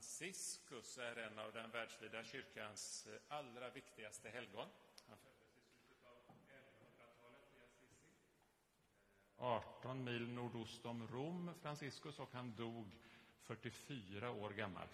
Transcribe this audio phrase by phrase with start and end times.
[0.00, 4.68] Franciscus är en av den världsvida kyrkans eh, allra viktigaste helgon.
[5.08, 8.12] Han föddes i slutet av 1100-talet i Assisi.
[9.38, 12.86] Eh, 18 mil nordost om Rom, Franciscus, och han dog
[13.42, 14.88] 44 år gammal.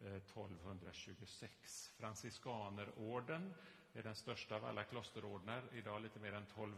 [0.00, 1.90] Eh, 1226.
[1.98, 3.54] Franciskanerorden
[3.92, 5.62] är den största av alla klosterordnar.
[5.72, 6.76] Idag lite mer än 12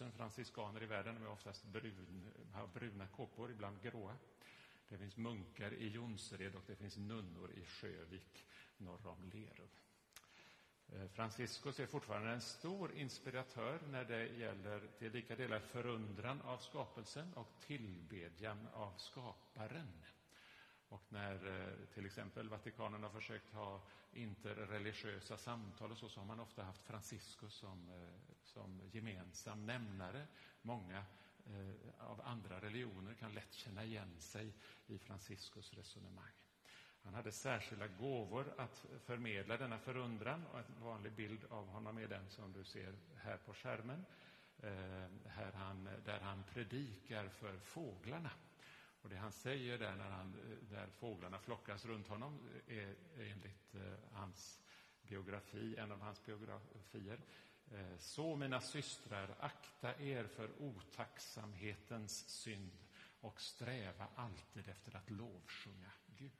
[0.00, 1.14] 000 franciskaner i världen.
[1.14, 4.16] De är oftast brun, har bruna kåpor, ibland gråa.
[4.88, 8.44] Det finns munkar i Jonsered och det finns nunnor i Sjövik
[8.76, 9.68] norr om Lerum.
[10.88, 16.58] Eh, Franciscus är fortfarande en stor inspiratör när det gäller till lika delar förundran av
[16.58, 20.04] skapelsen och tillbedjan av skaparen.
[20.88, 23.82] Och när eh, till exempel Vatikanen har försökt ha
[24.12, 30.26] interreligiösa samtal och så, så har man ofta haft Franciscus som, eh, som gemensam nämnare.
[30.62, 31.04] Många
[31.46, 34.52] Eh, av andra religioner kan lätt känna igen sig
[34.86, 36.32] i Franciscus resonemang.
[37.02, 42.08] Han hade särskilda gåvor att förmedla denna förundran och en vanlig bild av honom är
[42.08, 44.04] den som du ser här på skärmen.
[44.58, 48.30] Eh, här han, där han predikar för fåglarna.
[49.02, 53.74] Och det han säger där när han, eh, där fåglarna flockas runt honom är enligt
[54.12, 54.60] hans
[55.02, 57.20] biografi, en av hans biografier.
[57.72, 62.78] Eh, så, mina systrar, akta er för otacksamhetens synd
[63.20, 66.30] och sträva alltid efter att lovsjunga Gud.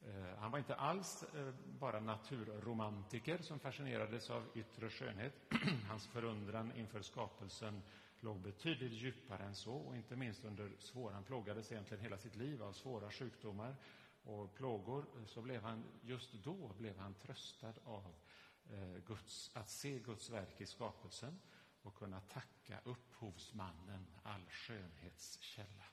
[0.00, 5.34] Eh, han var inte alls eh, bara naturromantiker som fascinerades av yttre skönhet.
[5.88, 7.82] Hans förundran inför skapelsen
[8.20, 12.36] låg betydligt djupare än så och inte minst under svåra, han plågades egentligen hela sitt
[12.36, 13.76] liv av svåra sjukdomar
[14.22, 18.14] och plågor, så blev han, just då blev han tröstad av
[18.72, 21.40] Eh, Guds, att se Guds verk i skapelsen
[21.82, 25.84] och kunna tacka upphovsmannen, all skönhets källa.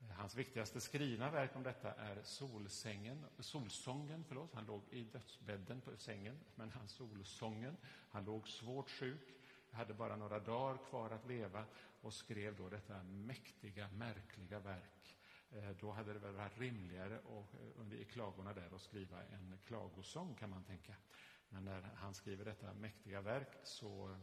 [0.00, 4.24] Eh, hans viktigaste skrivna verk om detta är Solsängen, Solsången.
[4.28, 4.54] Förlåt.
[4.54, 7.76] Han låg i dödsbädden på sängen, men han Solsången.
[8.10, 9.38] Han låg svårt sjuk
[9.72, 11.64] hade bara några dagar kvar att leva
[12.00, 15.16] och skrev då detta mäktiga, märkliga verk.
[15.50, 17.46] Eh, då hade det väl varit rimligare och,
[17.92, 20.94] eh, i klagorna där att skriva en klagosång, kan man tänka.
[21.48, 24.16] Men när han skriver detta mäktiga verk så,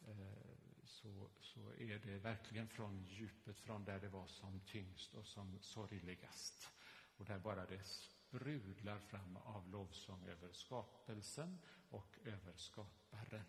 [0.00, 5.26] eh, så, så är det verkligen från djupet, från där det var som tyngst och
[5.26, 6.70] som sorgligast.
[7.16, 11.58] Och där bara det sprudlar fram av lovsång över skapelsen
[11.90, 13.44] och över skaparen.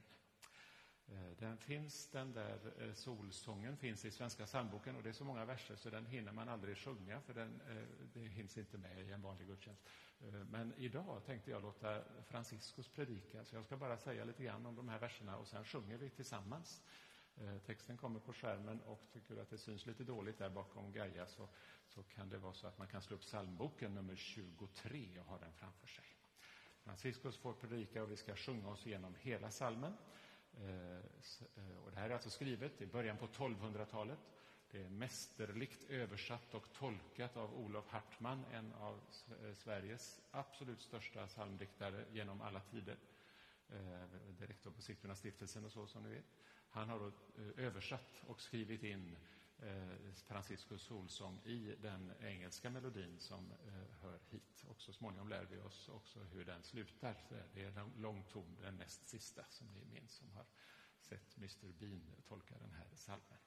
[1.11, 5.23] Eh, den finns, den där eh, solsången finns i Svenska psalmboken och det är så
[5.25, 7.83] många verser så den hinner man aldrig sjunga för den, eh,
[8.13, 9.83] det hinns inte med i en vanlig gudstjänst.
[10.49, 14.75] Men idag tänkte jag låta Franciscus predika så jag ska bara säga lite grann om
[14.75, 16.81] de här verserna och sen sjunger vi tillsammans.
[17.65, 21.27] Texten kommer på skärmen och tycker du att det syns lite dåligt där bakom Gaia
[21.27, 21.49] så,
[21.87, 25.37] så kan det vara så att man kan slå upp psalmboken nummer 23 och ha
[25.37, 26.05] den framför sig.
[26.83, 29.93] Franciscus får predika och vi ska sjunga oss igenom hela salmen.
[30.63, 30.97] Eh,
[31.55, 34.19] eh, och det här är alltså skrivet i början på 1200-talet.
[34.71, 38.99] Det är mästerligt översatt och tolkat av Olof Hartman, en av
[39.43, 42.97] eh, Sveriges absolut största psalmdiktare genom alla tider.
[44.39, 46.25] Direktor på Sigtuna stiftelsen och så, som ni vet.
[46.69, 47.11] Han har
[47.57, 49.15] översatt och skrivit in
[49.61, 54.63] Eh, Franciscus solsång i den engelska melodin som eh, hör hit.
[54.67, 57.15] Och så småningom lär vi oss också hur den slutar.
[57.53, 60.45] Det är en lång ton, den näst sista, som ni minns, som har
[60.99, 63.37] sett Mr Bean tolka den här salmen.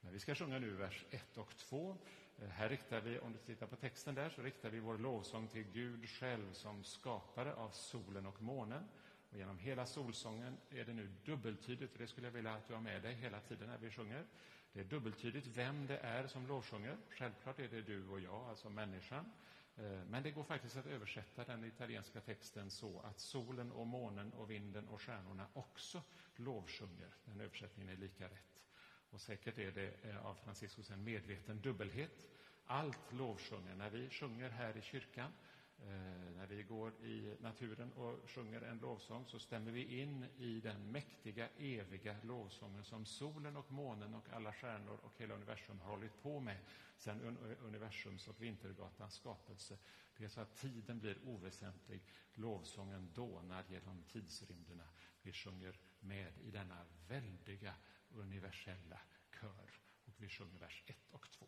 [0.00, 1.98] Men vi ska sjunga nu vers 1 och 2.
[2.38, 5.48] Eh, här riktar vi, om du tittar på texten där, så riktar vi vår lovsång
[5.48, 8.88] till Gud själv som skapare av solen och månen.
[9.30, 12.74] Och genom hela solsången är det nu dubbeltydigt, och det skulle jag vilja att du
[12.74, 14.26] har med dig hela tiden när vi sjunger.
[14.72, 16.96] Det är dubbeltydigt vem det är som lovsjunger.
[17.10, 19.32] Självklart är det du och jag, alltså människan.
[19.76, 24.32] Eh, men det går faktiskt att översätta den italienska texten så att solen och månen
[24.32, 26.02] och vinden och stjärnorna också
[26.36, 27.14] lovsjunger.
[27.24, 28.62] Den översättningen är lika rätt.
[29.10, 32.30] Och säkert är det eh, av Franciscus en medveten dubbelhet.
[32.66, 33.74] Allt lovsjunger.
[33.74, 35.32] När vi sjunger här i kyrkan
[35.78, 40.60] Eh, när vi går i naturen och sjunger en lovsång så stämmer vi in i
[40.60, 45.90] den mäktiga, eviga lovsången som solen och månen och alla stjärnor och hela universum har
[45.90, 46.56] hållit på med
[46.96, 49.78] sedan eh, universums och Vintergatans skapelse.
[50.16, 52.02] Det är så att tiden blir oväsentlig.
[52.34, 54.88] Lovsången dånar genom tidsrymderna.
[55.22, 57.74] Vi sjunger med i denna väldiga
[58.10, 59.00] universella
[59.40, 59.70] kör.
[60.04, 61.46] Och vi sjunger vers 1 och 2.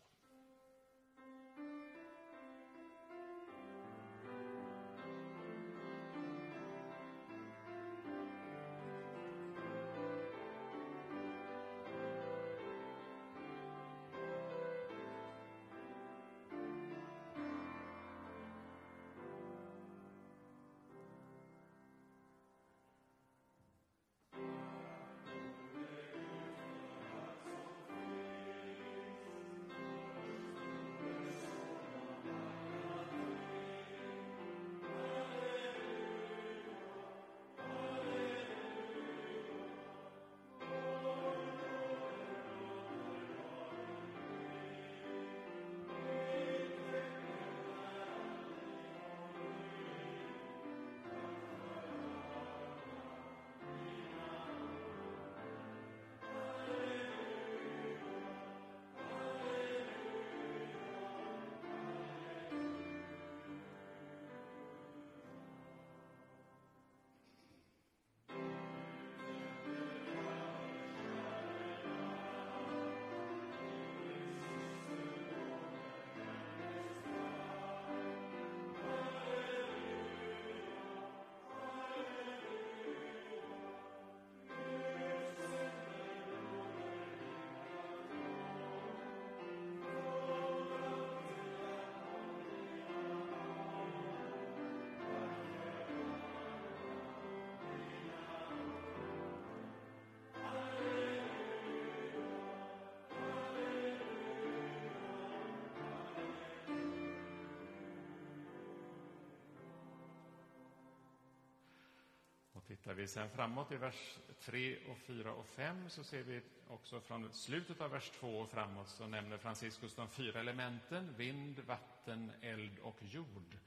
[112.79, 117.01] Tittar vi sen framåt i vers 3, och 4 och 5 så ser vi också
[117.01, 122.31] från slutet av vers 2 och framåt så nämner Franciscus de fyra elementen vind, vatten,
[122.41, 123.57] eld och jord.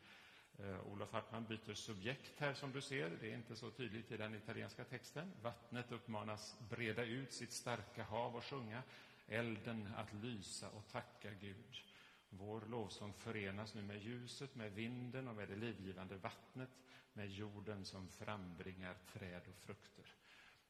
[0.58, 3.10] Eh, Olof Hartman byter subjekt här som du ser.
[3.20, 5.32] Det är inte så tydligt i den italienska texten.
[5.42, 8.82] Vattnet uppmanas breda ut sitt starka hav och sjunga.
[9.28, 11.82] Elden att lysa och tacka Gud.
[12.30, 16.70] Vår lovsång förenas nu med ljuset, med vinden och med det livgivande vattnet,
[17.12, 20.04] med jorden som frambringar träd och frukter.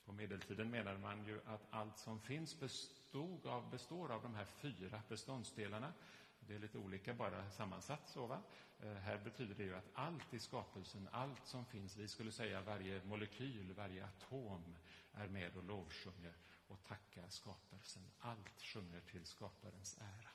[0.05, 4.45] På medeltiden menade man ju att allt som finns bestod av, består av de här
[4.45, 5.93] fyra beståndsdelarna.
[6.41, 8.09] Det är lite olika bara sammansatt.
[8.09, 8.43] Så, va?
[8.81, 12.61] Eh, här betyder det ju att allt i skapelsen, allt som finns, vi skulle säga
[12.61, 14.77] varje molekyl, varje atom
[15.13, 16.35] är med och lovsjunger
[16.69, 18.03] och tackar skapelsen.
[18.19, 20.31] Allt sjunger till skaparens ära.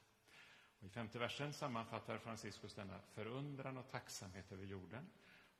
[0.80, 5.09] Och I femte versen sammanfattar Franciscus denna förundran och tacksamhet över jorden.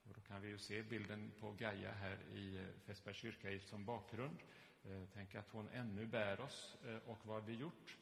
[0.08, 3.86] Och då kan vi ju se bilden på Gaia här i eh, Fässbergs kyrka som
[3.86, 4.38] bakgrund.
[4.84, 7.98] Eh, tänk att hon ännu bär oss eh, och vad vi gjort,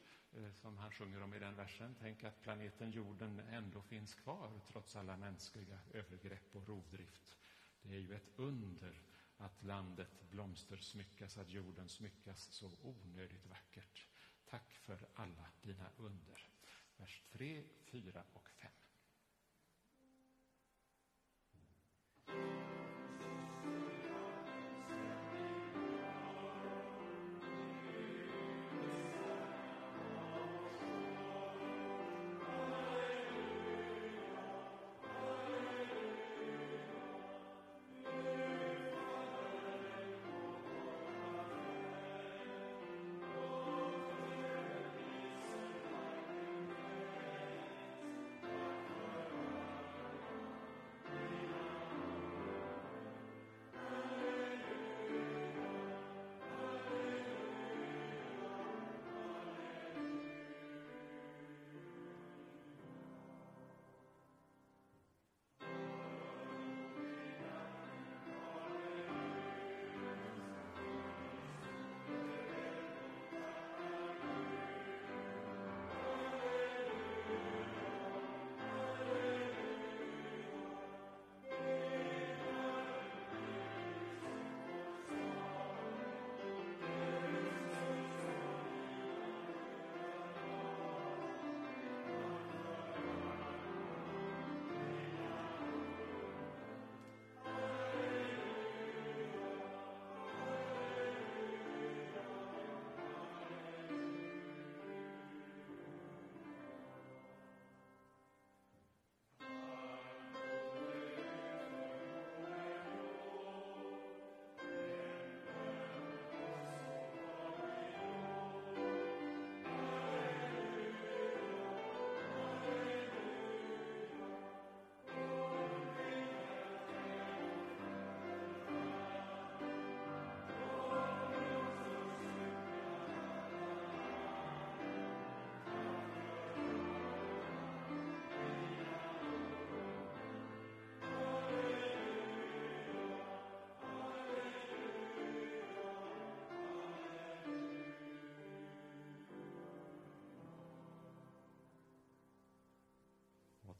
[0.52, 1.96] som han sjunger om i den versen.
[2.00, 7.36] Tänk att planeten jorden ändå finns kvar trots alla mänskliga övergrepp och rovdrift.
[7.82, 9.02] Det är ju ett under
[9.36, 14.06] att landet blomstersmyckas, att jorden smyckas så onödigt vackert.
[14.46, 16.48] Tack för alla dina under.
[16.96, 18.70] Vers 3, 4 och 5.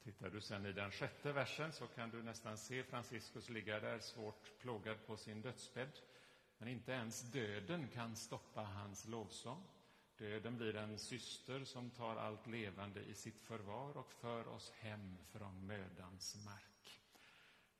[0.07, 3.99] Tittar du sen i den sjätte versen så kan du nästan se Franciscus ligga där
[3.99, 5.99] svårt plågad på sin dödsbädd.
[6.57, 9.63] Men inte ens döden kan stoppa hans lovsång.
[10.17, 15.17] Döden blir en syster som tar allt levande i sitt förvar och för oss hem
[15.31, 17.01] från mödans mark.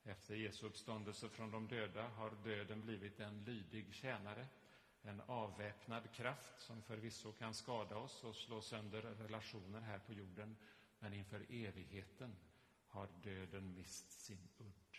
[0.04, 4.48] Efter Jesu uppståndelse från de döda har döden blivit en lydig tjänare,
[5.02, 10.56] en avväpnad kraft som förvisso kan skada oss och slå sönder relationer här på jorden
[11.00, 12.36] men inför evigheten
[12.88, 14.98] har döden mist sin udd.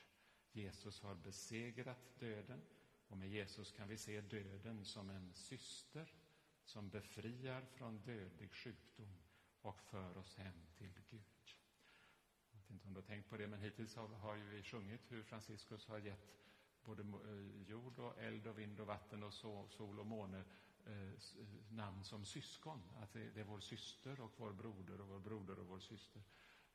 [0.53, 2.63] Jesus har besegrat döden
[3.09, 6.15] och med Jesus kan vi se döden som en syster
[6.65, 9.19] som befriar från dödlig sjukdom
[9.61, 11.23] och för oss hem till Gud.
[12.51, 15.13] Jag vet inte om du har tänkt på det, men hittills har, ju vi sjungit
[15.13, 16.39] hur Franciscus har gett
[16.85, 20.45] både eh, jord och eld och vind och vatten och sol och måne
[20.89, 22.83] Eh, eh, namn som syskon.
[23.03, 26.23] Att det, är vår syster och vår broder och vår broder och vår syster.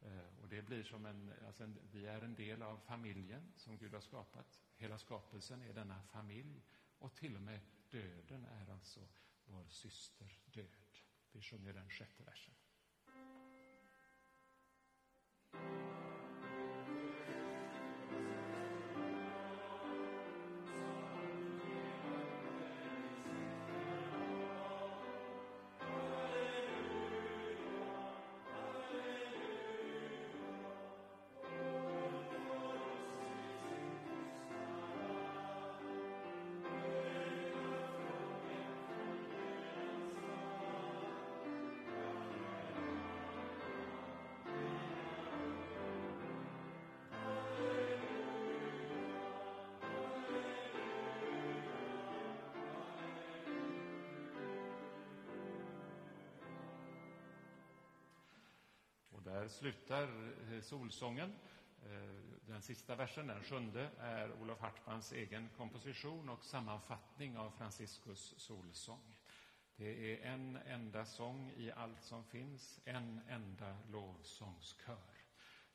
[0.01, 3.77] Eh, och det blir som en, alltså en, vi är en del av familjen som
[3.77, 4.59] Gud har skapat.
[4.75, 6.63] Hela skapelsen är denna familj.
[6.99, 8.99] Och till och med döden är alltså
[9.45, 10.99] vår syster död.
[11.31, 12.53] Vi sjunger den sjätte versen.
[59.23, 60.03] Där slutar
[60.53, 61.33] eh, solsången.
[61.85, 61.89] Eh,
[62.47, 69.15] den sista versen, den sjunde, är Olof Hartmans egen komposition och sammanfattning av Franciscus solsång.
[69.75, 75.13] Det är en enda sång i allt som finns, en enda lovsångskör.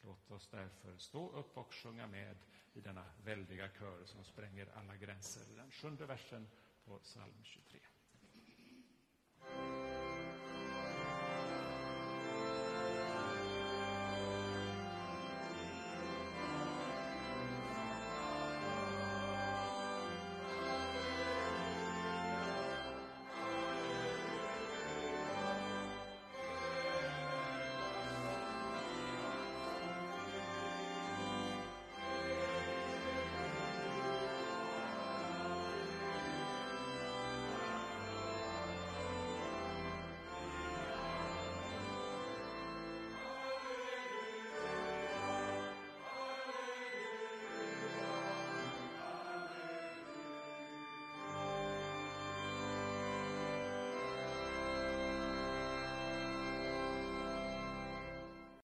[0.00, 2.36] Låt oss därför stå upp och sjunga med
[2.72, 5.56] i denna väldiga kör som spränger alla gränser.
[5.56, 6.48] Den sjunde versen
[6.84, 7.80] på psalm 23.